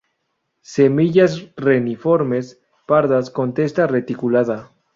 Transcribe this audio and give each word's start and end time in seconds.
Semillas 0.63 1.53
reniformes, 1.55 2.59
pardas, 2.87 3.29
con 3.29 3.53
testa 3.53 3.85
reticulada. 3.85 4.71